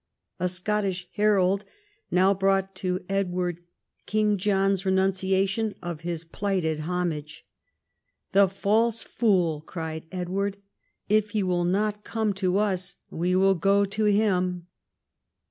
[0.39, 1.63] A Scottish herald
[2.09, 3.59] now brought to Edward
[4.07, 7.45] King John's renunciation of his plighted homage.
[8.31, 10.57] "The false fool!" cried Edward."
[11.07, 14.65] If he will not come to us, we will go to him."